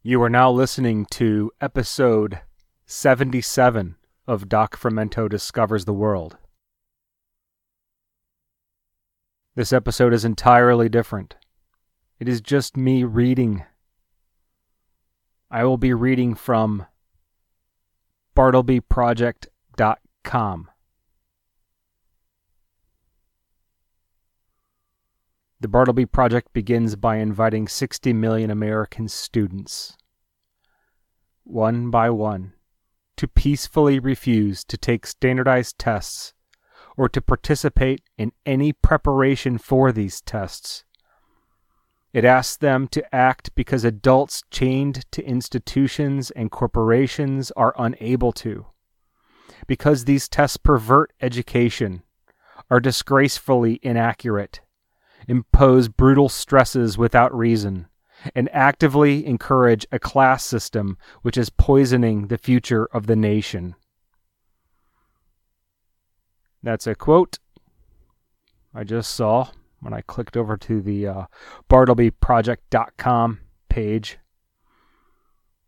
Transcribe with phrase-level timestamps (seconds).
[0.00, 2.38] You are now listening to episode
[2.86, 3.96] 77
[4.28, 6.36] of Doc Fermento Discovers the World.
[9.56, 11.34] This episode is entirely different.
[12.20, 13.64] It is just me reading.
[15.50, 16.86] I will be reading from
[18.36, 20.70] bartlebyproject.com.
[25.60, 29.96] The Bartleby Project begins by inviting 60 million American students,
[31.42, 32.52] one by one,
[33.16, 36.32] to peacefully refuse to take standardized tests
[36.96, 40.84] or to participate in any preparation for these tests.
[42.12, 48.66] It asks them to act because adults chained to institutions and corporations are unable to.
[49.66, 52.02] Because these tests pervert education,
[52.70, 54.60] are disgracefully inaccurate,
[55.28, 57.86] impose brutal stresses without reason,
[58.34, 63.74] and actively encourage a class system which is poisoning the future of the nation.
[66.62, 67.38] That's a quote
[68.74, 69.48] I just saw
[69.80, 71.22] when I clicked over to the uh,
[71.70, 74.18] bartlebyproject.com page.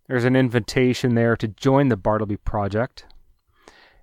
[0.09, 3.07] There's an invitation there to join the Bartleby Project.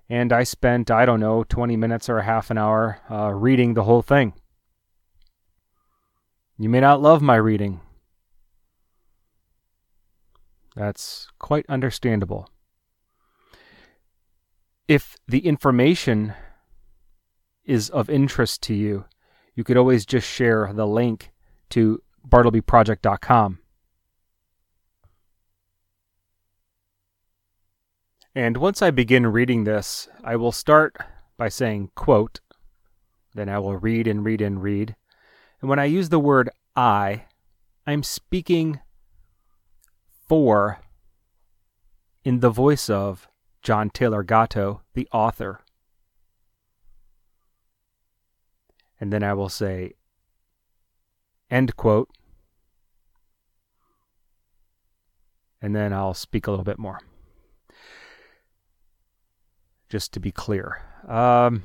[0.08, 3.74] And I spent, I don't know, 20 minutes or a half an hour uh, reading
[3.74, 4.32] the whole thing.
[6.58, 7.80] You may not love my reading.
[10.74, 12.50] That's quite understandable.
[14.88, 16.34] If the information
[17.64, 19.04] is of interest to you,
[19.54, 21.30] you could always just share the link
[21.70, 23.60] to bartlebyproject.com.
[28.34, 30.96] And once I begin reading this, I will start
[31.36, 32.40] by saying, quote,
[33.34, 34.96] then I will read and read and read.
[35.60, 37.24] And when I use the word I,
[37.86, 38.80] I'm speaking
[40.28, 40.78] for
[42.24, 43.28] in the voice of
[43.62, 45.60] John Taylor Gatto, the author.
[49.00, 49.94] And then I will say,
[51.50, 52.08] end quote.
[55.60, 57.00] And then I'll speak a little bit more.
[59.88, 60.82] Just to be clear.
[61.06, 61.62] Um,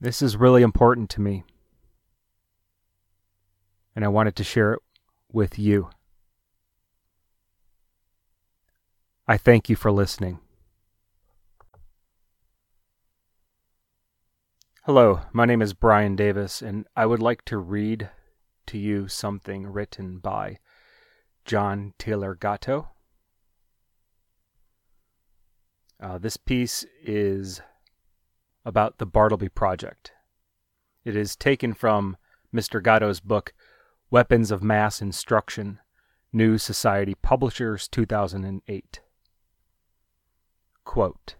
[0.00, 1.44] This is really important to me.
[3.96, 4.80] And I wanted to share it
[5.32, 5.90] with you.
[9.26, 10.38] I thank you for listening.
[14.84, 18.08] Hello, my name is Brian Davis, and I would like to read
[18.68, 20.58] to you something written by
[21.44, 22.88] John Taylor Gatto.
[26.00, 27.60] Uh, this piece is
[28.68, 30.12] about the Bartleby Project.
[31.02, 32.18] It is taken from
[32.54, 32.82] Mr.
[32.82, 33.54] Gatto's book,
[34.10, 35.80] Weapons of Mass Instruction,
[36.34, 39.00] New Society Publishers, 2008.
[40.84, 41.36] Quote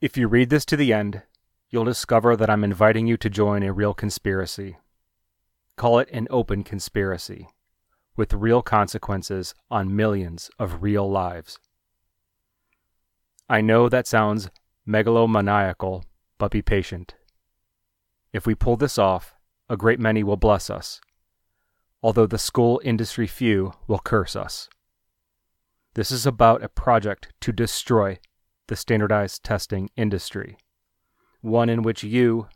[0.00, 1.20] If you read this to the end,
[1.68, 4.78] you'll discover that I'm inviting you to join a real conspiracy.
[5.76, 7.48] Call it an open conspiracy,
[8.16, 11.58] with real consequences on millions of real lives.
[13.50, 14.48] I know that sounds
[14.86, 16.04] megalomaniacal,
[16.38, 17.14] but be patient.
[18.32, 19.34] If we pull this off,
[19.68, 21.00] a great many will bless us,
[22.02, 24.68] although the school industry few will curse us.
[25.94, 28.18] This is about a project to destroy
[28.68, 30.56] the standardized testing industry,
[31.40, 32.48] one in which you,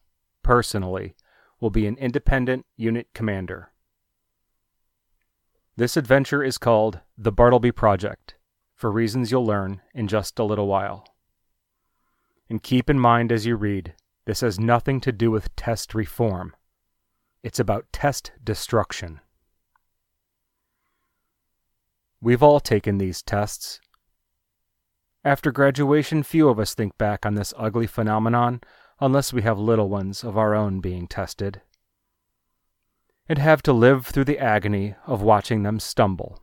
[0.42, 1.14] personally,
[1.60, 3.72] will be an independent unit commander.
[5.76, 8.34] This adventure is called the Bartleby Project,
[8.74, 11.06] for reasons you'll learn in just a little while.
[12.50, 13.94] And keep in mind as you read,
[14.26, 16.56] this has nothing to do with test reform.
[17.44, 19.20] It's about test destruction.
[22.20, 23.80] We've all taken these tests.
[25.24, 28.62] After graduation, few of us think back on this ugly phenomenon
[28.98, 31.62] unless we have little ones of our own being tested,
[33.28, 36.42] and have to live through the agony of watching them stumble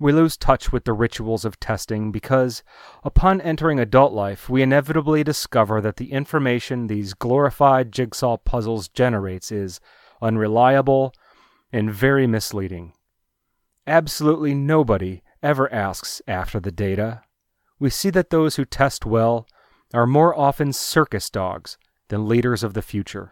[0.00, 2.62] we lose touch with the rituals of testing because,
[3.02, 9.50] upon entering adult life, we inevitably discover that the information these glorified jigsaw puzzles generates
[9.50, 9.80] is
[10.22, 11.12] unreliable
[11.72, 12.92] and very misleading.
[13.86, 17.22] Absolutely nobody ever asks after the data.
[17.78, 19.46] We see that those who test well
[19.94, 21.78] are more often circus dogs
[22.08, 23.30] than leaders of the future.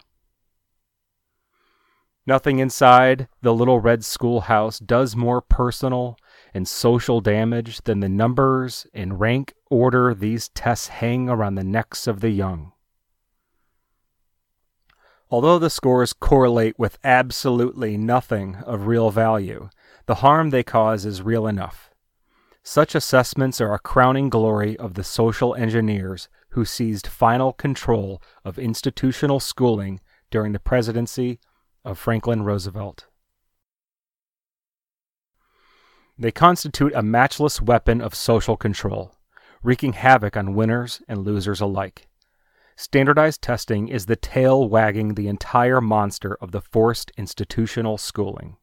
[2.27, 6.19] Nothing inside the little red schoolhouse does more personal
[6.57, 12.07] and social damage than the numbers and rank order these tests hang around the necks
[12.07, 12.73] of the young.
[15.31, 19.69] Although the scores correlate with absolutely nothing of real value,
[20.07, 21.91] the harm they cause is real enough.
[22.63, 28.59] Such assessments are a crowning glory of the social engineers who seized final control of
[28.59, 30.01] institutional schooling
[30.31, 31.39] during the presidency
[31.85, 33.09] of Franklin Roosevelt.
[36.19, 39.15] They constitute a matchless weapon of social control,
[39.63, 42.09] wreaking havoc on winners and losers alike.
[42.75, 48.57] Standardized testing is the tail wagging the entire monster of the forced institutional schooling.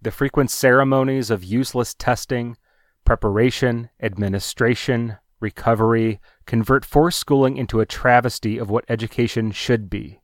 [0.00, 2.56] The frequent ceremonies of useless testing,
[3.04, 10.21] preparation, administration, recovery convert forced schooling into a travesty of what education should be.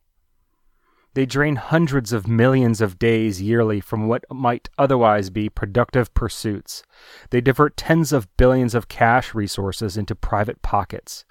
[1.15, 6.83] They drain hundreds of millions of days yearly from what might otherwise be productive pursuits.
[7.31, 11.25] They divert tens of billions of cash resources into private pockets.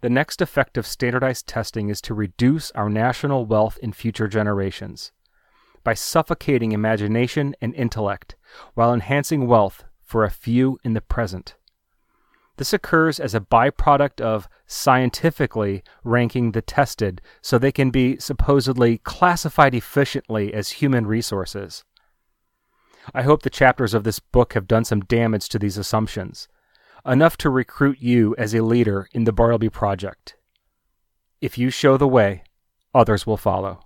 [0.00, 5.12] The next effect of standardized testing is to reduce our national wealth in future generations
[5.82, 8.36] by suffocating imagination and intellect
[8.72, 11.56] while enhancing wealth for a few in the present.
[12.56, 18.98] This occurs as a byproduct of scientifically ranking the tested so they can be supposedly
[18.98, 21.84] classified efficiently as human resources.
[23.12, 26.48] I hope the chapters of this book have done some damage to these assumptions,
[27.04, 30.36] enough to recruit you as a leader in the Bartleby Project.
[31.40, 32.44] If you show the way,
[32.94, 33.80] others will follow.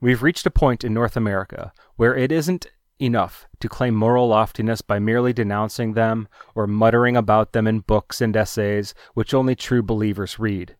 [0.00, 2.66] We've reached a point in North America where it isn't
[3.00, 8.20] enough to claim moral loftiness by merely denouncing them or muttering about them in books
[8.20, 10.76] and essays which only true believers read.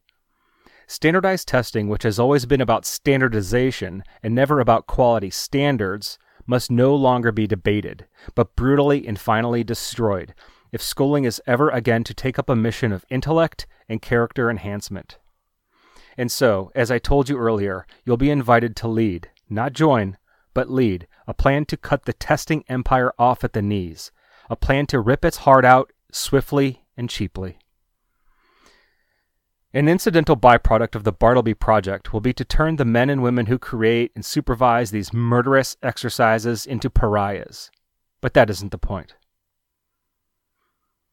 [0.87, 6.95] Standardized testing, which has always been about standardization and never about quality standards, must no
[6.95, 10.33] longer be debated, but brutally and finally destroyed
[10.73, 15.19] if schooling is ever again to take up a mission of intellect and character enhancement.
[16.17, 20.17] And so, as I told you earlier, you'll be invited to lead, not join,
[20.55, 24.11] but lead, a plan to cut the testing empire off at the knees,
[24.49, 27.59] a plan to rip its heart out swiftly and cheaply.
[29.73, 33.47] An incidental byproduct of the Bartleby Project will be to turn the men and women
[33.47, 37.71] who create and supervise these murderous exercises into pariahs.
[38.23, 39.17] But that isn't the point.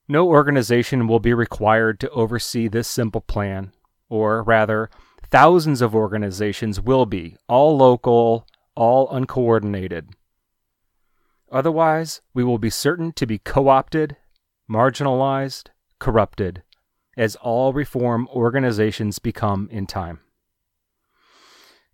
[0.08, 3.74] No organization will be required to oversee this simple plan,
[4.08, 4.90] or rather,
[5.30, 10.10] thousands of organizations will be, all local, all uncoordinated.
[11.52, 14.18] Otherwise, we will be certain to be co opted,
[14.70, 15.68] marginalized,
[16.00, 16.64] corrupted,
[17.16, 20.20] as all reform organizations become in time.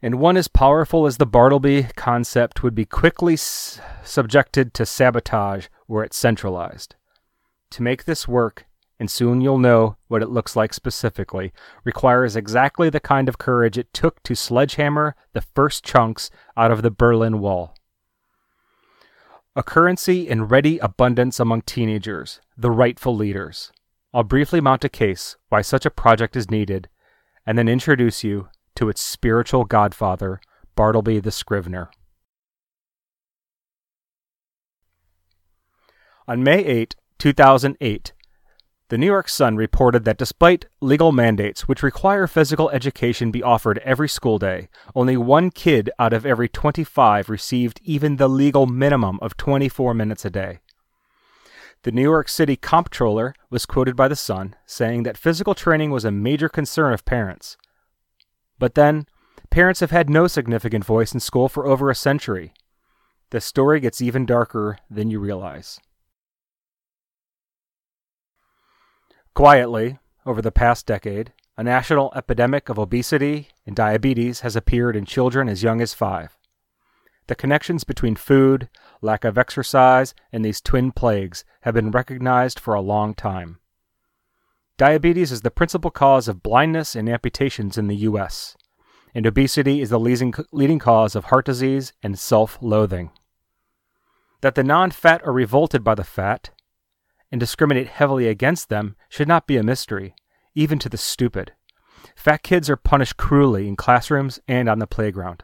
[0.02, 5.68] And one as powerful as the Bartleby concept would be quickly s- subjected to sabotage
[5.90, 6.96] were it centralized.
[7.72, 8.66] To make this work,
[9.00, 11.54] and soon you'll know what it looks like specifically,
[11.84, 16.81] requires exactly the kind of courage it took to sledgehammer the first chunks out of
[16.81, 17.74] the Berlin Wall.
[19.56, 23.72] A currency in ready abundance among teenagers, the rightful leaders.
[24.13, 26.90] I'll briefly mount a case why such a project is needed,
[27.46, 30.40] and then introduce you to its spiritual godfather,
[30.75, 31.90] Bartleby the Scrivener.
[36.28, 38.13] On May 8, 2008,
[38.89, 43.77] the New York Sun reported that despite legal mandates which require physical education be offered
[43.79, 49.19] every school day, only one kid out of every 25 received even the legal minimum
[49.22, 50.60] of 24 minutes a day.
[51.84, 56.03] The New York City comptroller was quoted by the Sun saying that physical training was
[56.03, 57.58] a major concern of parents.
[58.58, 59.05] But then,
[59.51, 62.53] parents have had no significant voice in school for over a century.
[63.29, 65.79] The story gets even darker than you realize.
[69.33, 75.05] Quietly, over the past decade, a national epidemic of obesity and diabetes has appeared in
[75.05, 76.38] children as young as five.
[77.27, 78.69] The connections between food,
[79.01, 83.59] lack of exercise, and these twin plagues have been recognized for a long time.
[84.77, 88.55] Diabetes is the principal cause of blindness and amputations in the U.S.,
[89.13, 93.12] and obesity is the leading cause of heart disease and self loathing.
[94.41, 96.51] That the non fat are revolted by the fat
[97.31, 100.15] and discriminate heavily against them should not be a mystery,
[100.55, 101.53] even to the stupid.
[102.15, 105.43] Fat kids are punished cruelly in classrooms and on the playground.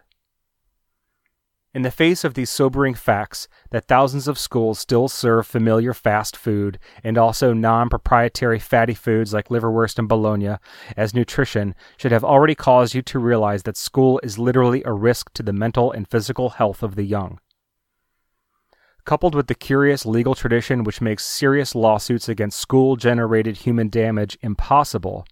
[1.75, 6.37] In the face of these sobering facts that thousands of schools still serve familiar fast
[6.37, 10.55] food and also non proprietary fatty foods like liverwurst and bologna
[10.95, 15.33] as nutrition should have already caused you to realize that school is literally a risk
[15.33, 17.39] to the mental and physical health of the young.
[19.05, 24.37] Coupled with the curious legal tradition which makes serious lawsuits against school generated human damage
[24.41, 25.25] impossible,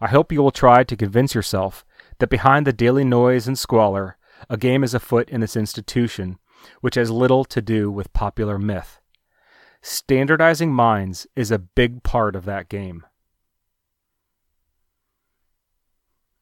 [0.00, 1.84] I hope you will try to convince yourself
[2.18, 4.16] that behind the daily noise and squalor,
[4.50, 6.38] a game is afoot in this institution
[6.80, 9.00] which has little to do with popular myth.
[9.82, 13.04] Standardizing minds is a big part of that game.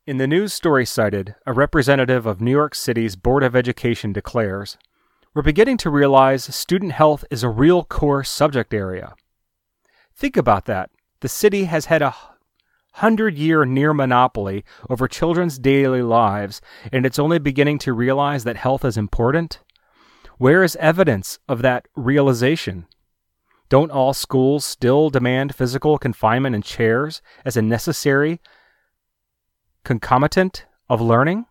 [0.07, 4.77] In the news story cited, a representative of New York City's Board of Education declares
[5.35, 9.17] We're beginning to realize student health is a real core subject area.
[10.15, 10.91] Think about that.
[11.23, 12.15] The city has had a
[12.93, 16.61] hundred year near monopoly over children's daily lives,
[16.93, 19.59] and it's only beginning to realize that health is important?
[20.39, 22.87] Where is evidence of that realization?
[23.69, 28.41] Don't all schools still demand physical confinement in chairs as a necessary
[29.83, 31.47] concomitant of learning?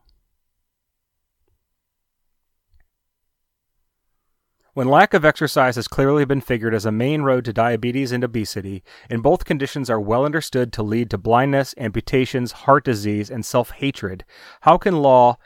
[4.75, 8.23] When lack of exercise has clearly been figured as a main road to diabetes and
[8.23, 13.45] obesity, and both conditions are well understood to lead to blindness, amputations, heart disease, and
[13.45, 14.25] self hatred,
[14.61, 15.37] how can law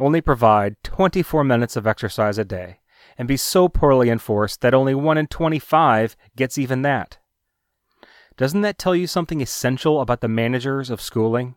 [0.00, 2.80] only provide 24 minutes of exercise a day
[3.16, 7.18] and be so poorly enforced that only 1 in 25 gets even that?
[8.36, 11.54] Doesn't that tell you something essential about the managers of schooling?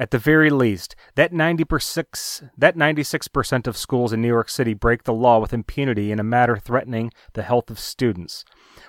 [0.00, 5.04] At the very least, that 96, that 96% of schools in New York City break
[5.04, 8.42] the law with impunity in a matter threatening the health of students.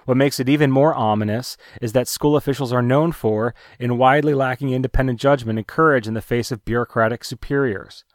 [0.06, 4.34] What makes it even more ominous is that school officials are known for in widely
[4.34, 8.06] lacking independent judgment and courage in the face of bureaucratic superiors.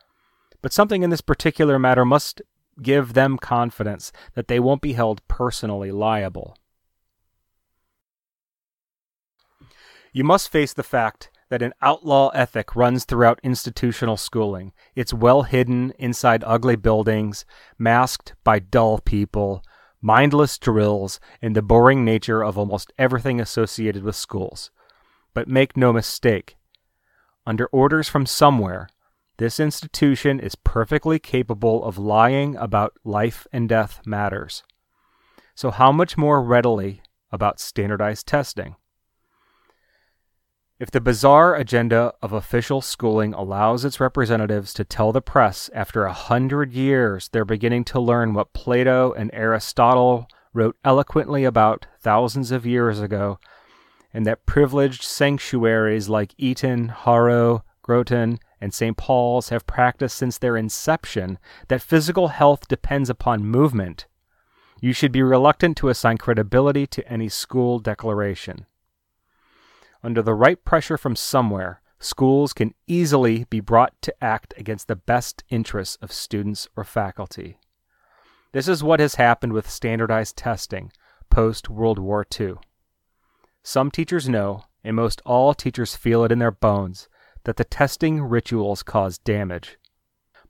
[0.63, 2.41] But something in this particular matter must
[2.81, 6.57] give them confidence that they won't be held personally liable.
[10.15, 14.73] You must face the fact that an outlaw ethic runs throughout institutional schooling.
[14.95, 17.45] It's well hidden inside ugly buildings,
[17.79, 19.63] masked by dull people,
[20.01, 24.71] mindless drills, and the boring nature of almost everything associated with schools.
[25.35, 26.57] But make no mistake,
[27.47, 28.89] under orders from somewhere,
[29.39, 34.65] this institution is perfectly capable of lying about life and death matters.
[35.55, 38.77] So, how much more readily about standardized testing?
[40.79, 46.05] If the bizarre agenda of official schooling allows its representatives to tell the press after
[46.05, 52.51] a hundred years they're beginning to learn what Plato and Aristotle wrote eloquently about thousands
[52.51, 53.39] of years ago,
[54.13, 58.99] and that privileged sanctuaries like Eton, Harrow, Groton, and St.
[58.99, 64.07] Paul's have practiced since their inception that physical health depends upon movement,
[64.81, 68.67] you should be reluctant to assign credibility to any school declaration.
[70.07, 74.95] Under the right pressure from somewhere, schools can easily be brought to act against the
[74.95, 77.59] best interests of students or faculty.
[78.53, 80.93] This is what has happened with standardized testing
[81.29, 82.55] post World War II.
[83.65, 87.09] Some teachers know, and most all teachers feel it in their bones,
[87.43, 89.77] that the testing rituals cause damage.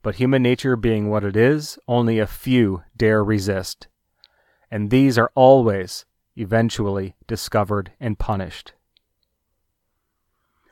[0.03, 3.89] But human nature being what it is, only a few dare resist.
[4.71, 6.05] And these are always,
[6.37, 8.75] eventually, discovered and punished.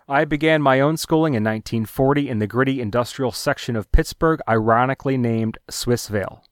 [0.06, 5.16] I began my own schooling in 1940 in the gritty industrial section of Pittsburgh, ironically
[5.16, 6.42] named Swissvale.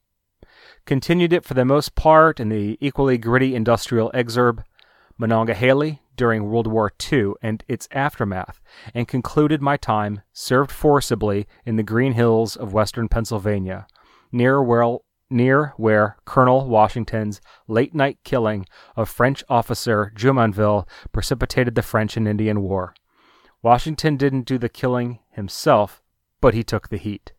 [0.87, 4.63] Continued it for the most part in the equally gritty industrial exurb
[5.19, 8.59] Monongahela during World War II and its aftermath,
[8.95, 13.85] and concluded my time served forcibly in the green hills of western Pennsylvania,
[14.31, 14.97] near where,
[15.29, 22.27] near where Colonel Washington's late night killing of French officer Jumonville precipitated the French and
[22.27, 22.95] Indian War.
[23.63, 26.03] Washington didn't do the killing himself,
[26.41, 27.31] but he took the heat.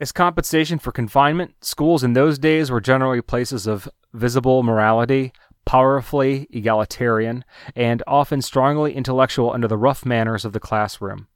[0.00, 5.32] As compensation for confinement, schools in those days were generally places of visible morality,
[5.64, 7.44] powerfully egalitarian,
[7.76, 11.28] and often strongly intellectual under the rough manners of the classroom.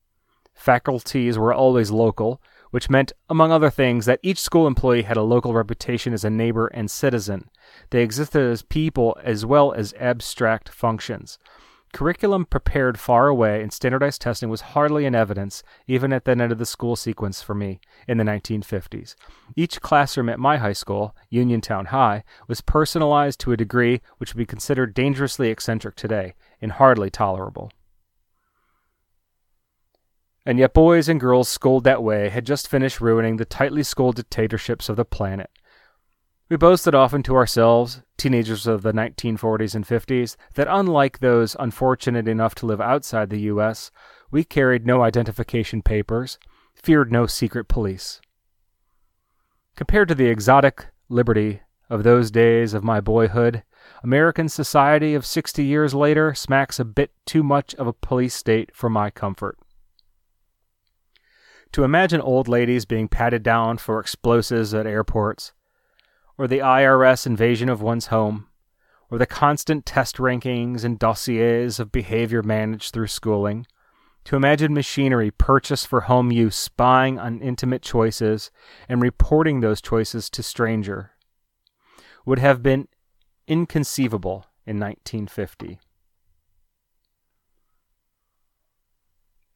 [0.54, 5.22] Faculties were always local, which meant, among other things, that each school employee had a
[5.22, 7.48] local reputation as a neighbor and citizen.
[7.90, 11.38] They existed as people as well as abstract functions.
[11.94, 16.50] Curriculum prepared far away and standardized testing was hardly in evidence, even at the end
[16.50, 19.14] of the school sequence for me in the 1950s.
[19.54, 24.38] Each classroom at my high school, Uniontown High, was personalized to a degree which would
[24.38, 27.70] be considered dangerously eccentric today and hardly tolerable.
[30.44, 34.16] And yet, boys and girls schooled that way had just finished ruining the tightly schooled
[34.16, 35.48] dictatorships of the planet.
[36.50, 42.28] We boasted often to ourselves, teenagers of the 1940s and 50s, that unlike those unfortunate
[42.28, 43.90] enough to live outside the U.S.,
[44.30, 46.38] we carried no identification papers,
[46.74, 48.20] feared no secret police.
[49.74, 53.62] Compared to the exotic liberty of those days of my boyhood,
[54.02, 58.70] American society of 60 years later smacks a bit too much of a police state
[58.74, 59.58] for my comfort.
[61.72, 65.52] To imagine old ladies being patted down for explosives at airports,
[66.36, 68.48] or the IRS invasion of one's home,
[69.10, 73.66] or the constant test rankings and dossiers of behavior managed through schooling,
[74.24, 78.50] to imagine machinery purchased for home use spying on intimate choices
[78.88, 81.10] and reporting those choices to stranger
[82.24, 82.88] would have been
[83.46, 85.78] inconceivable in 1950.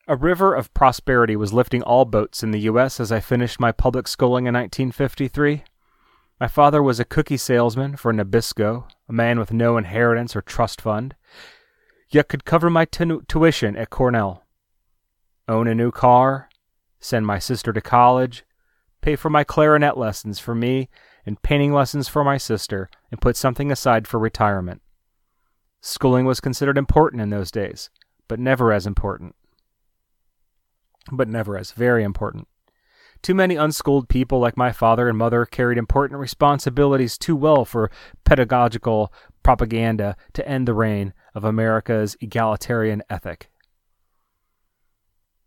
[0.06, 2.98] A river of prosperity was lifting all boats in the U.S.
[2.98, 5.64] as I finished my public schooling in 1953.
[6.40, 10.80] My father was a cookie salesman for Nabisco, a man with no inheritance or trust
[10.80, 11.16] fund,
[12.10, 14.44] yet could cover my t- tuition at Cornell,
[15.48, 16.48] own a new car,
[17.00, 18.44] send my sister to college,
[19.00, 20.88] pay for my clarinet lessons for me
[21.26, 24.80] and painting lessons for my sister, and put something aside for retirement.
[25.80, 27.90] Schooling was considered important in those days,
[28.28, 29.34] but never as important.
[31.10, 32.46] But never as very important.
[33.22, 37.90] Too many unschooled people like my father and mother carried important responsibilities too well for
[38.24, 43.50] pedagogical propaganda to end the reign of America's egalitarian ethic.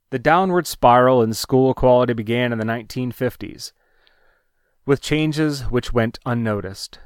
[0.10, 3.72] The downward spiral in school quality began in the 1950s,
[4.86, 7.00] with changes which went unnoticed.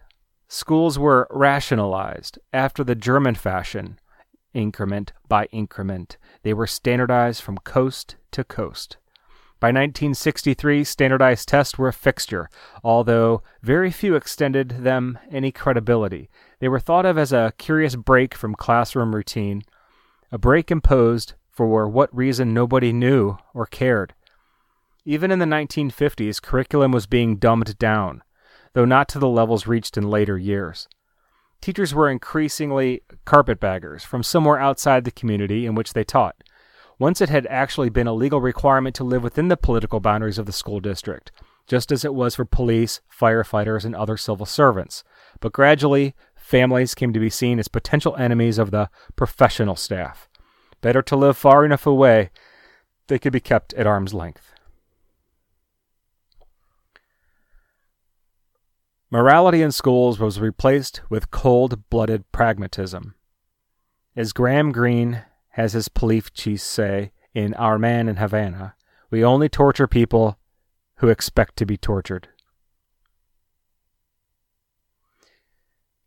[0.48, 4.00] Schools were rationalized after the German fashion,
[4.54, 6.18] increment by increment.
[6.42, 8.98] They were standardized from coast to coast.
[9.66, 12.52] By 1963, standardized tests were a fixture,
[12.84, 16.30] although very few extended them any credibility.
[16.60, 19.64] They were thought of as a curious break from classroom routine,
[20.32, 24.14] a break imposed for what reason nobody knew or cared.
[25.04, 28.22] Even in the 1950s, curriculum was being dumbed down,
[28.74, 30.88] though not to the levels reached in later years.
[31.60, 36.36] Teachers were increasingly carpetbaggers from somewhere outside the community in which they taught
[37.00, 40.46] once it had actually been a legal requirement to live within the political boundaries of
[40.46, 41.32] the school district,
[41.68, 45.04] just as it was for police, firefighters, and other civil servants.
[45.40, 50.30] But gradually, families came to be seen as potential enemies of the professional staff.
[50.82, 52.30] Better to live far enough away,
[53.08, 54.52] they could be kept at arm's length.
[59.12, 63.16] Morality in schools was replaced with cold blooded pragmatism.
[64.16, 65.24] As Graham Greene
[65.56, 68.76] has his police chief say in Our Man in Havana,
[69.10, 70.38] we only torture people
[70.98, 72.28] who expect to be tortured.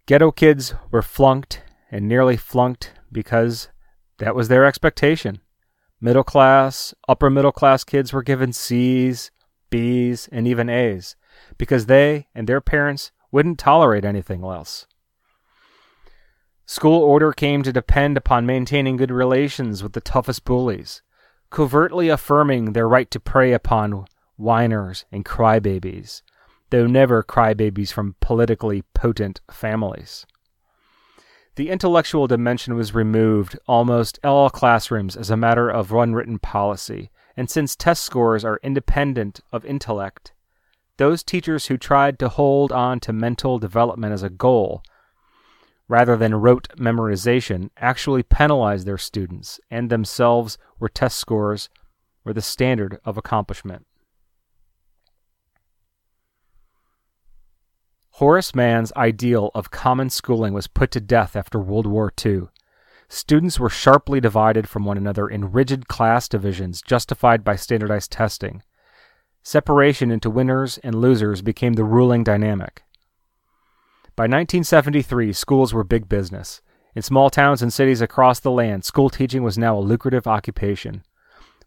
[0.04, 3.70] Ghetto kids were flunked and nearly flunked because
[4.18, 5.40] that was their expectation.
[5.98, 9.30] Middle class, upper middle class kids were given C's,
[9.70, 11.16] B's, and even A's
[11.56, 14.86] because they and their parents wouldn't tolerate anything else.
[16.70, 21.00] School order came to depend upon maintaining good relations with the toughest bullies,
[21.48, 24.04] covertly affirming their right to prey upon
[24.36, 26.20] whiners and crybabies,
[26.68, 30.26] though never crybabies from politically potent families.
[31.56, 37.48] The intellectual dimension was removed almost all classrooms as a matter of unwritten policy, and
[37.48, 40.34] since test scores are independent of intellect,
[40.98, 44.82] those teachers who tried to hold on to mental development as a goal
[45.88, 51.68] rather than rote memorization, actually penalized their students and themselves where test scores
[52.24, 53.86] were the standard of accomplishment.
[58.18, 62.48] Horace Mann's ideal of common schooling was put to death after World War II.
[63.08, 68.62] Students were sharply divided from one another in rigid class divisions justified by standardized testing.
[69.44, 72.82] Separation into winners and losers became the ruling dynamic.
[74.18, 76.60] By 1973, schools were big business.
[76.96, 81.04] In small towns and cities across the land, school teaching was now a lucrative occupation.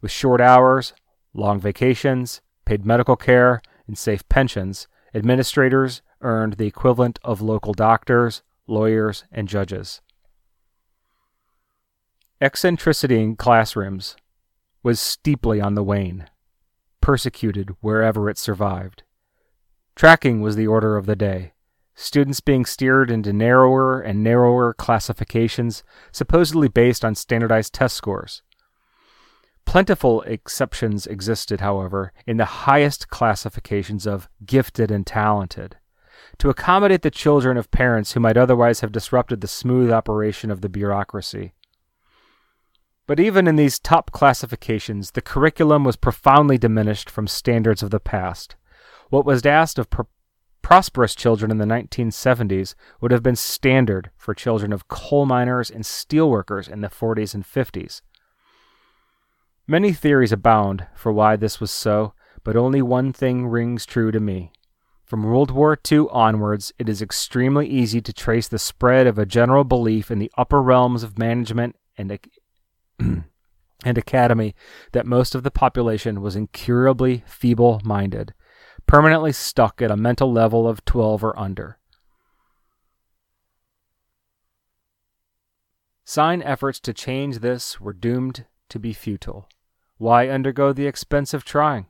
[0.02, 0.92] With short hours,
[1.32, 8.42] long vacations, paid medical care, and safe pensions, administrators earned the equivalent of local doctors,
[8.66, 10.02] lawyers, and judges.
[12.38, 14.14] Eccentricity in classrooms
[14.82, 16.28] was steeply on the wane,
[17.00, 19.04] persecuted wherever it survived.
[19.96, 21.51] Tracking was the order of the day
[21.94, 28.42] students being steered into narrower and narrower classifications, supposedly based on standardized test scores.
[29.64, 35.76] Plentiful exceptions existed, however, in the highest classifications of gifted and talented,
[36.38, 40.60] to accommodate the children of parents who might otherwise have disrupted the smooth operation of
[40.60, 41.54] the bureaucracy.
[43.06, 48.00] But even in these top classifications, the curriculum was profoundly diminished from standards of the
[48.00, 48.56] past.
[49.10, 49.90] What was asked of
[50.62, 55.84] prosperous children in the 1970s would have been standard for children of coal miners and
[55.84, 58.00] steelworkers in the 40s and 50s.
[59.66, 64.20] Many theories abound for why this was so, but only one thing rings true to
[64.20, 64.52] me.
[65.04, 69.26] From World War II onwards, it is extremely easy to trace the spread of a
[69.26, 72.18] general belief in the upper realms of management and,
[72.98, 74.54] and academy
[74.92, 78.32] that most of the population was incurably feeble minded
[78.92, 81.78] permanently stuck at a mental level of 12 or under.
[86.04, 89.48] Sign efforts to change this were doomed to be futile.
[89.96, 91.86] Why undergo the expense of trying?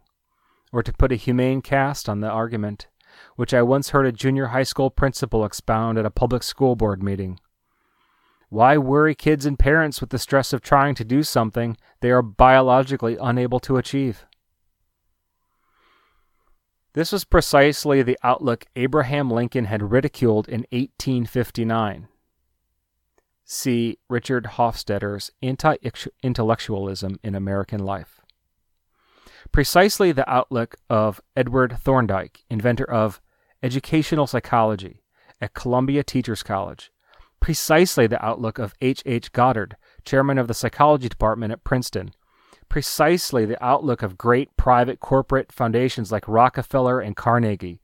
[0.73, 2.87] Or to put a humane cast on the argument,
[3.35, 7.03] which I once heard a junior high school principal expound at a public school board
[7.03, 7.41] meeting.
[8.49, 12.23] Why worry kids and parents with the stress of trying to do something they are
[12.23, 14.25] biologically unable to achieve?
[16.95, 22.09] This was precisely the outlook Abraham Lincoln had ridiculed in 1859.
[23.45, 25.77] See Richard Hofstadter's Anti
[26.23, 28.21] Intellectualism in American Life.
[29.53, 33.21] Precisely the outlook of Edward Thorndike, inventor of
[33.63, 35.03] educational psychology
[35.41, 36.93] at Columbia Teachers College.
[37.41, 39.03] Precisely the outlook of H.
[39.05, 39.33] H.
[39.33, 42.13] Goddard, chairman of the psychology department at Princeton,
[42.73, 47.83] precisely the outlook of great private corporate foundations like Rockefeller and Carnegie,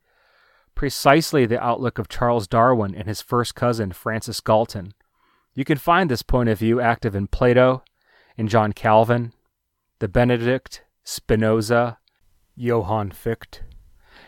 [0.75, 4.95] precisely the outlook of Charles Darwin and his first cousin, Francis Galton.
[5.55, 7.85] You can find this point of view active in Plato,
[8.39, 9.35] in John Calvin,
[9.99, 11.99] the Benedict, Spinoza,
[12.57, 13.61] Johann Fichte,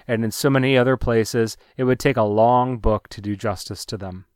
[0.06, 3.86] and in so many other places it would take a long book to do justice
[3.86, 4.26] to them.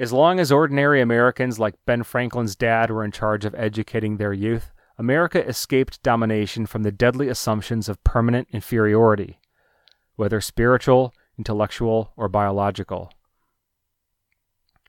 [0.00, 4.32] As long as ordinary Americans like Ben Franklin's dad were in charge of educating their
[4.32, 9.40] youth, America escaped domination from the deadly assumptions of permanent inferiority,
[10.16, 13.12] whether spiritual, intellectual, or biological,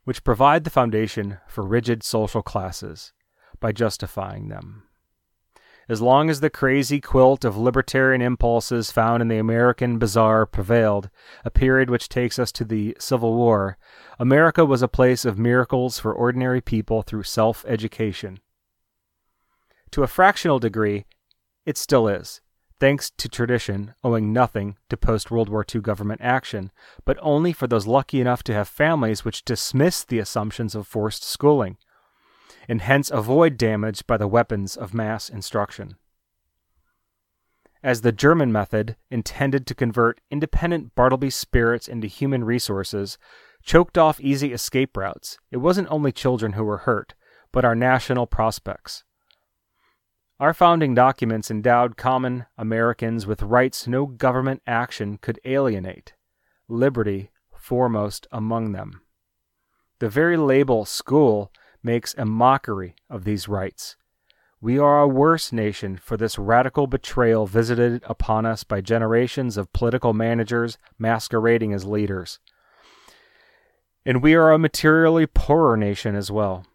[0.05, 3.11] which provide the foundation for rigid social classes
[3.59, 4.83] by justifying them.
[5.91, 11.09] As long as the crazy quilt of libertarian impulses found in the American bazaar prevailed,
[11.43, 13.77] a period which takes us to the Civil War,
[14.17, 18.39] America was a place of miracles for ordinary people through self education.
[19.91, 21.03] To a fractional degree,
[21.65, 22.39] it still is,
[22.79, 26.71] thanks to tradition, owing nothing to post World War II government action,
[27.03, 31.25] but only for those lucky enough to have families which dismiss the assumptions of forced
[31.25, 31.77] schooling
[32.67, 35.95] and hence avoid damage by the weapons of mass instruction.
[37.83, 43.17] As the German method, intended to convert independent Bartleby spirits into human resources,
[43.63, 47.15] choked off easy escape routes, it wasn't only children who were hurt,
[47.51, 49.03] but our national prospects.
[50.39, 56.13] Our founding documents endowed common Americans with rights no government action could alienate,
[56.67, 59.01] liberty foremost among them.
[59.99, 61.51] The very label school
[61.83, 63.95] makes a mockery of these rights.
[64.59, 69.73] We are a worse nation for this radical betrayal visited upon us by generations of
[69.73, 72.39] political managers masquerading as leaders.
[74.05, 76.65] And we are a materially poorer nation as well.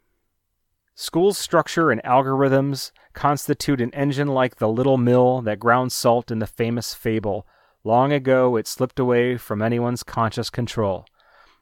[0.97, 6.38] School's structure and algorithms constitute an engine like the little mill that grounds salt in
[6.40, 7.47] the famous fable.
[7.85, 11.05] Long ago it slipped away from anyone's conscious control.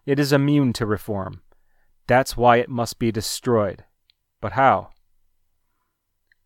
[0.06, 1.42] It is immune to reform.
[2.06, 3.84] That's why it must be destroyed.
[4.40, 4.90] But how?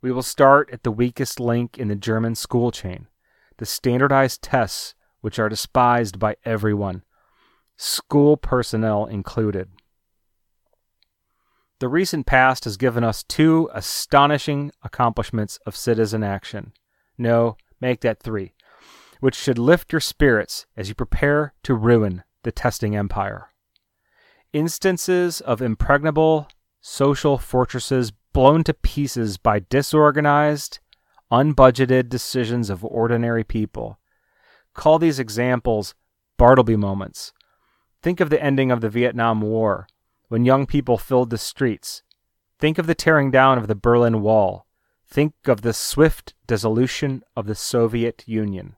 [0.01, 3.09] We will start at the weakest link in the German school chain
[3.57, 7.03] the standardized tests, which are despised by everyone,
[7.77, 9.69] school personnel included.
[11.81, 16.73] The recent past has given us two astonishing accomplishments of citizen action.
[17.19, 18.55] No, make that three,
[19.19, 23.49] which should lift your spirits as you prepare to ruin the testing empire
[24.53, 26.49] instances of impregnable
[26.81, 30.79] social fortresses blown to pieces by disorganized,
[31.31, 33.99] unbudgeted decisions of ordinary people.
[34.75, 35.95] Call these examples
[36.37, 37.33] Bartleby moments.
[38.01, 39.89] Think of the ending of the Vietnam War,
[40.29, 42.03] when young people filled the streets.
[42.59, 44.67] Think of the tearing down of the Berlin Wall.
[45.07, 48.77] Think of the swift dissolution of the Soviet Union.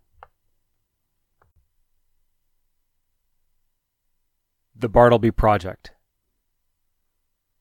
[4.80, 5.92] The Bartleby Project.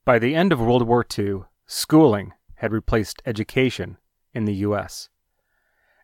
[0.05, 3.97] By the end of World War II, schooling had replaced education
[4.34, 5.10] in the U.S.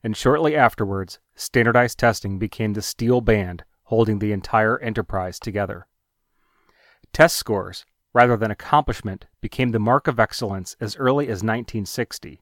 [0.04, 5.88] And shortly afterwards, standardized testing became the steel band holding the entire enterprise together.
[7.14, 12.42] Test scores, rather than accomplishment, became the mark of excellence as early as 1960,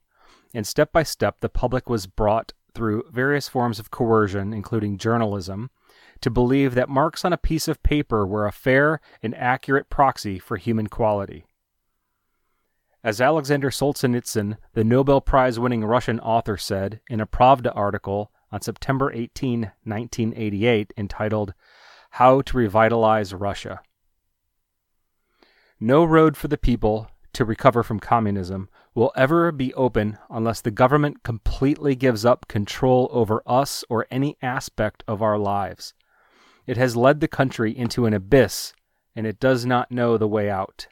[0.52, 5.70] and step by step the public was brought through various forms of coercion, including journalism,
[6.24, 10.40] to believe that marks on a piece of paper were a fair and accurate proxy
[10.40, 11.46] for human quality.
[13.04, 18.62] As Alexander Solzhenitsyn, the Nobel Prize winning Russian author, said in a Pravda article on
[18.62, 21.54] September 18, 1988, entitled
[22.12, 23.82] How to Revitalize Russia.
[25.82, 30.72] No road for the people to recover from communism will ever be open unless the
[30.72, 35.94] government completely gives up control over us or any aspect of our lives.
[36.66, 38.74] It has led the country into an abyss,
[39.16, 40.88] and it does not know the way out.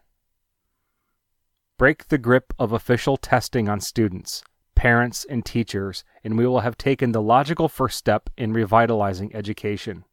[1.78, 4.44] Break the grip of official testing on students,
[4.76, 10.04] parents, and teachers, and we will have taken the logical first step in revitalizing education.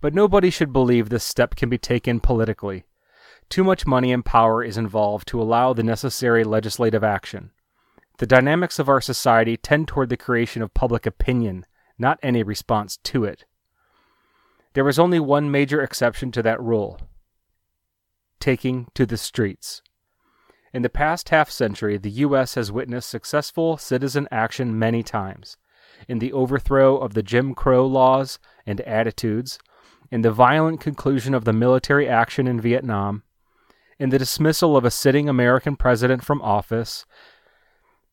[0.00, 2.84] But nobody should believe this step can be taken politically.
[3.48, 7.50] Too much money and power is involved to allow the necessary legislative action.
[8.18, 11.64] The dynamics of our society tend toward the creation of public opinion,
[11.98, 13.44] not any response to it.
[14.74, 17.00] There is only one major exception to that rule
[18.40, 19.82] taking to the streets.
[20.72, 22.54] In the past half century, the U.S.
[22.54, 25.56] has witnessed successful citizen action many times.
[26.08, 29.58] In the overthrow of the Jim Crow laws and attitudes,
[30.10, 33.22] in the violent conclusion of the military action in Vietnam,
[33.98, 37.04] in the dismissal of a sitting American president from office.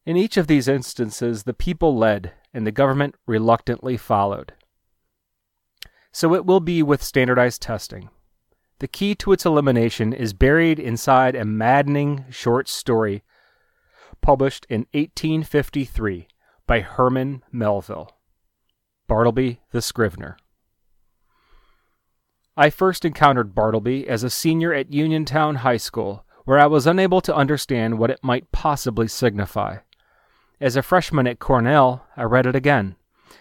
[0.05, 4.53] In each of these instances, the people led and the government reluctantly followed.
[6.17, 8.09] So it will be with standardized testing.
[8.79, 13.21] The key to its elimination is buried inside a maddening short story
[14.19, 16.27] published in 1853
[16.65, 18.17] by Herman Melville.
[19.07, 20.37] Bartleby the Scrivener.
[22.57, 27.21] I first encountered Bartleby as a senior at Uniontown High School, where I was unable
[27.21, 29.77] to understand what it might possibly signify.
[30.59, 32.95] As a freshman at Cornell, I read it again,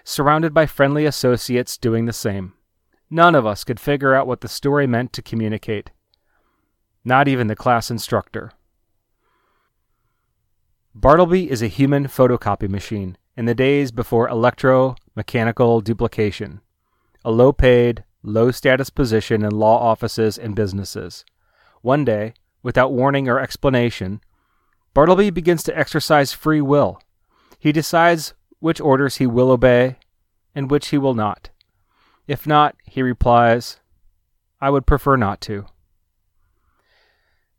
[0.04, 2.52] surrounded by friendly associates doing the same.
[3.10, 5.90] None of us could figure out what the story meant to communicate.
[7.04, 8.50] Not even the class instructor.
[10.94, 16.60] Bartleby is a human photocopy machine in the days before electro-mechanical duplication.
[17.24, 21.24] A low paid, low status position in law offices and businesses.
[21.82, 24.20] One day, without warning or explanation,
[24.94, 26.98] Bartleby begins to exercise free will.
[27.58, 29.98] He decides which orders he will obey
[30.54, 31.50] and which he will not.
[32.26, 33.78] If not, he replies,
[34.60, 35.66] I would prefer not to.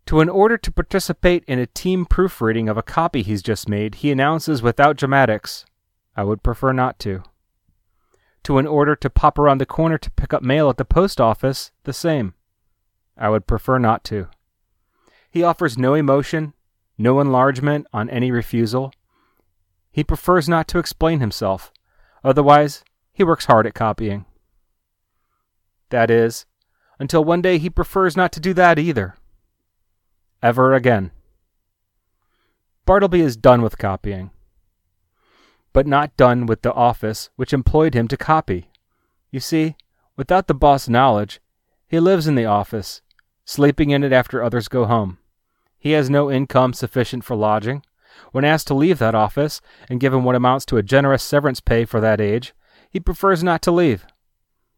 [0.08, 3.96] To an order to participate in a team proofreading of a copy he's just made,
[3.96, 5.66] he announces without dramatics,
[6.16, 7.24] I would prefer not to
[8.48, 11.20] to an order to pop around the corner to pick up mail at the post
[11.20, 12.34] office, the same.
[13.18, 14.30] I would prefer not to.
[15.30, 16.54] He offers no emotion,
[16.98, 18.94] no enlargement on any refusal.
[19.92, 21.74] He prefers not to explain himself.
[22.24, 24.26] Otherwise, he works hard at copying.
[25.90, 26.46] That is,
[27.00, 29.16] until one day he prefers not to do that either.
[30.42, 31.12] Ever again.
[32.86, 34.32] Bartleby is done with copying
[35.78, 38.72] but not done with the office which employed him to copy.
[39.30, 39.76] You see,
[40.16, 41.40] without the boss' knowledge,
[41.88, 43.04] he lives in the office,
[43.46, 45.20] sleeping in it after others go home.
[45.78, 47.84] He has no income sufficient for lodging.
[48.32, 51.86] When asked to leave that office, and given what amounts to a generous severance pay
[51.86, 52.56] for that age,
[52.90, 54.04] he prefers not to leave,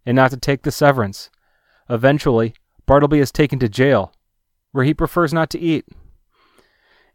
[0.10, 1.30] and not to take the severance.
[1.88, 2.56] Eventually,
[2.88, 4.12] Bartleby is taken to jail,
[4.72, 5.86] where he prefers not to eat.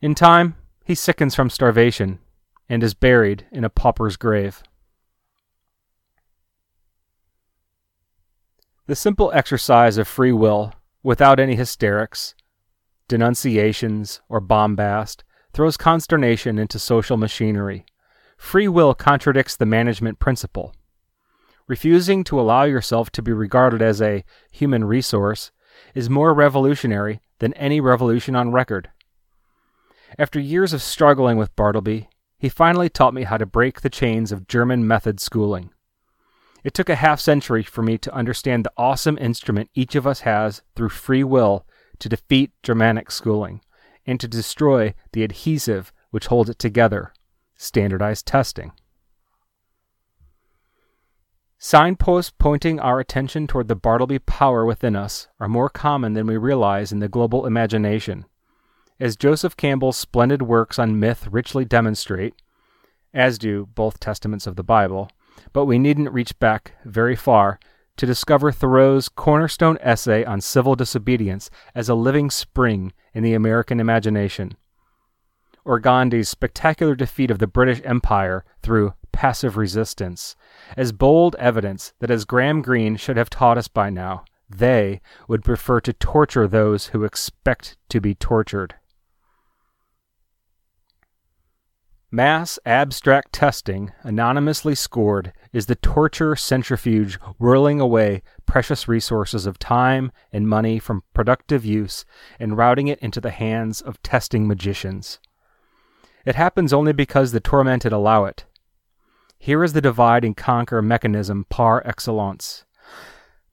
[0.01, 0.55] In time,
[0.85, 2.21] he sickens from starvation
[2.69, 4.63] and is buried in a pauper's grave.
[8.87, 12.37] The simple exercise of free will, without any hysterics,
[13.09, 17.87] denunciations, or bombast, throws consternation into social machinery.
[18.37, 20.77] Free will contradicts the management principle.
[21.67, 25.51] Refusing to allow yourself to be regarded as a human resource
[25.95, 28.91] is more revolutionary than any revolution on record.
[30.19, 34.31] After years of struggling with Bartleby, he finally taught me how to break the chains
[34.31, 35.71] of German method schooling.
[36.63, 40.21] It took a half century for me to understand the awesome instrument each of us
[40.21, 41.67] has through free will
[41.99, 43.63] to defeat Germanic schooling
[44.07, 47.13] and to destroy the adhesive which holds it together
[47.57, 48.73] standardized testing.
[51.67, 56.37] Signposts pointing our attention toward the Bartleby power within us are more common than we
[56.37, 58.27] realize in the global imagination
[59.01, 62.35] as Joseph Campbell's splendid works on myth richly demonstrate,
[63.15, 65.09] as do both testaments of the Bible,
[65.55, 67.59] but we needn't reach back very far
[67.97, 73.81] to discover Thoreau's cornerstone essay on civil disobedience as a living spring in the American
[73.81, 74.55] imagination.
[75.65, 80.37] Or Gandhi's spectacular defeat of the British Empire through passive resistance,
[80.77, 85.45] as bold evidence that, as Graham Greene should have taught us by now, they would
[85.45, 88.75] prefer to torture those who expect to be tortured.
[92.11, 100.13] Mass abstract testing, anonymously scored, is the torture centrifuge whirling away precious resources of time
[100.33, 102.05] and money from productive use
[102.39, 105.19] and routing it into the hands of testing magicians.
[106.25, 108.45] It happens only because the tormented allow it.
[109.39, 112.65] Here is the divide and conquer mechanism par excellence.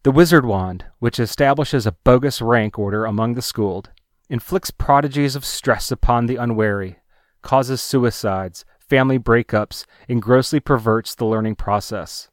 [0.03, 3.89] The wizard wand, which establishes a bogus rank order among the schooled,
[4.29, 6.97] inflicts prodigies of stress upon the unwary
[7.41, 12.29] causes suicides, family breakups, and grossly perverts the learning process,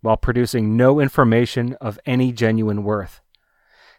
[0.00, 3.20] while producing no information of any genuine worth.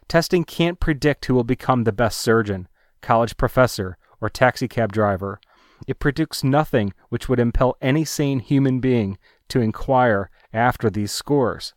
[0.08, 2.68] Testing can't predict who will become the best surgeon,
[3.00, 5.40] college professor, or taxicab driver.
[5.86, 11.72] It predicts nothing which would impel any sane human being to inquire after these scores.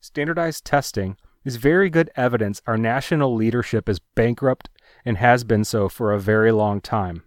[0.00, 4.68] Standardized testing is very good evidence our national leadership is bankrupt
[5.04, 7.22] and has been so for a very long time.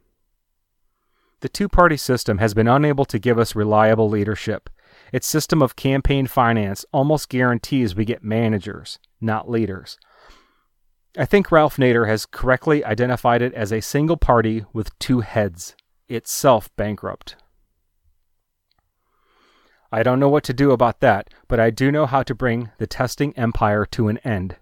[1.41, 4.69] The two party system has been unable to give us reliable leadership.
[5.13, 9.97] Its system of campaign finance almost guarantees we get managers, not leaders.
[11.17, 15.75] I think Ralph Nader has correctly identified it as a single party with two heads,
[16.07, 17.35] itself bankrupt.
[19.91, 22.69] I don't know what to do about that, but I do know how to bring
[22.77, 24.57] the testing empire to an end,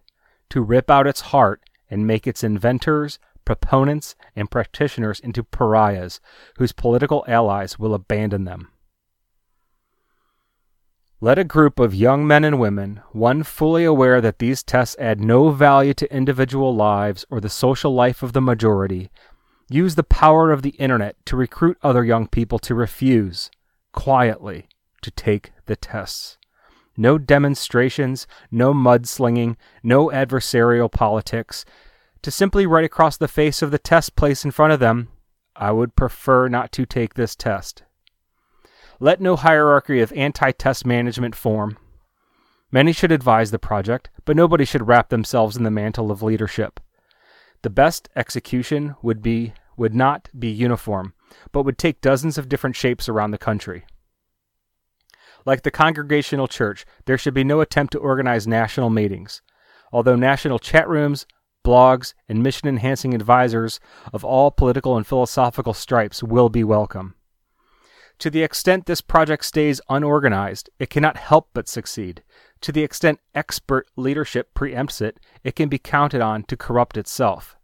[0.49, 6.21] to rip out its heart and make its inventors, proponents, and practitioners into pariahs
[6.57, 8.71] whose political allies will abandon them.
[11.19, 15.19] Let a group of young men and women, one fully aware that these tests add
[15.19, 19.09] no value to individual lives or the social life of the majority,
[19.67, 23.49] use the power of the internet to recruit other young people to refuse,
[23.93, 24.67] quietly,
[25.01, 26.37] to take the tests.
[26.95, 31.65] No demonstrations, no mudslinging, no adversarial politics.
[32.21, 35.07] To simply write across the face of the test placed in front of them,
[35.55, 37.81] I would prefer not to take this test.
[38.99, 41.77] Let no hierarchy of anti test management form.
[42.71, 46.79] Many should advise the project, but nobody should wrap themselves in the mantle of leadership.
[47.61, 51.13] The best execution would be would not be uniform,
[51.51, 53.85] but would take dozens of different shapes around the country.
[55.45, 59.43] Like the Congregational Church, there should be no attempt to organize national meetings.
[59.93, 61.27] Although national chat rooms,
[61.63, 63.79] blogs, and mission enhancing advisors
[64.11, 67.13] of all political and philosophical stripes will be welcome.
[68.19, 72.23] To the extent this project stays unorganized, it cannot help but succeed.
[72.61, 77.55] To the extent expert leadership preempts it, it can be counted on to corrupt itself.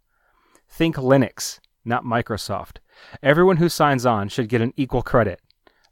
[0.68, 2.78] Think Linux, not Microsoft.
[3.22, 5.40] Everyone who signs on should get an equal credit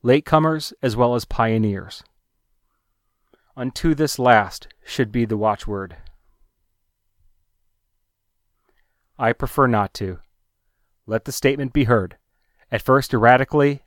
[0.04, 2.02] latecomers as well as pioneers.
[3.56, 5.96] Unto this last should be the watchword.
[9.18, 10.18] I prefer not to.
[11.06, 12.16] Let the statement be heard,
[12.70, 13.81] at first erratically,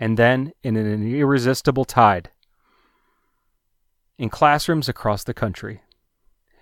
[0.00, 2.30] and then in an irresistible tide.
[4.18, 5.82] In classrooms across the country.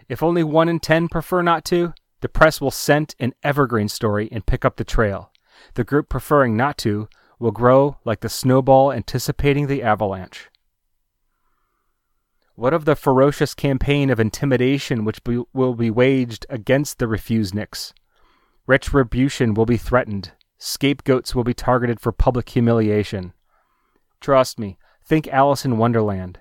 [0.08, 4.28] If only one in ten prefer not to, the press will scent an evergreen story
[4.32, 5.30] and pick up the trail.
[5.74, 10.50] The group preferring not to will grow like the snowball anticipating the avalanche.
[12.56, 17.92] What of the ferocious campaign of intimidation which be, will be waged against the refuseniks?
[18.66, 20.32] Retribution will be threatened.
[20.58, 23.32] Scapegoats will be targeted for public humiliation.
[24.20, 26.40] Trust me, think Alice in Wonderland.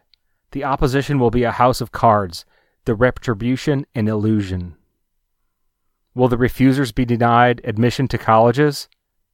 [0.51, 2.43] The opposition will be a house of cards,
[2.85, 4.75] the retribution an illusion.
[6.15, 8.89] Will the refusers be denied admission to colleges?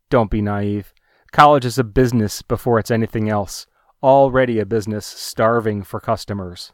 [0.10, 0.94] Don't be naive.
[1.32, 3.66] College is a business before it's anything else,
[4.04, 6.74] already a business starving for customers.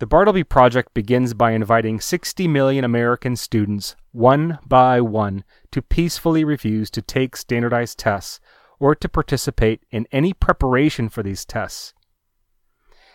[0.00, 6.42] The Bartleby Project begins by inviting 60 million American students, one by one, to peacefully
[6.42, 8.40] refuse to take standardized tests
[8.80, 11.94] or to participate in any preparation for these tests.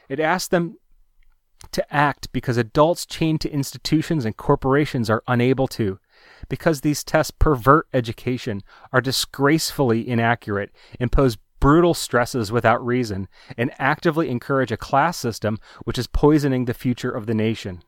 [0.08, 0.78] It asks them
[1.72, 6.00] to act because adults chained to institutions and corporations are unable to,
[6.48, 8.62] because these tests pervert education,
[8.94, 15.98] are disgracefully inaccurate, impose brutal stresses without reason, and actively encourage a class system which
[15.98, 17.84] is poisoning the future of the nation.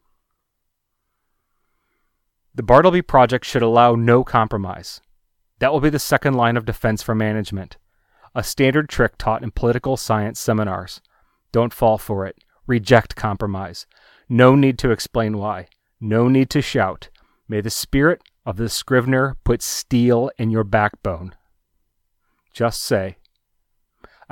[2.53, 5.01] The Bartleby Project should allow no compromise.
[5.59, 7.77] That will be the second line of defense for management,
[8.35, 11.01] a standard trick taught in political science seminars.
[11.51, 12.37] Don't fall for it.
[12.67, 13.85] Reject compromise.
[14.27, 15.67] No need to explain why.
[15.99, 17.09] No need to shout.
[17.47, 21.35] May the spirit of the Scrivener put steel in your backbone,
[22.53, 23.17] just say,